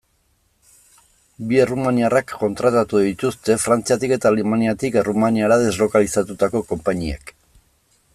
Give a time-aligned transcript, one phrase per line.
[1.49, 7.35] Bi errumaniarrak kontratatu dituzte Frantziatik eta Alemaniatik Errumaniara deslokalizatutako konpainiek.